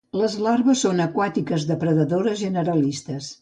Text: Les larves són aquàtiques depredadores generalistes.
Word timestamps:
Les 0.19 0.35
larves 0.45 0.79
són 0.85 1.03
aquàtiques 1.05 1.67
depredadores 1.73 2.43
generalistes. 2.45 3.29